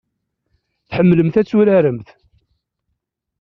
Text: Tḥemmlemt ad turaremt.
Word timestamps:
Tḥemmlemt 0.87 1.35
ad 1.41 1.45
turaremt. 1.47 2.09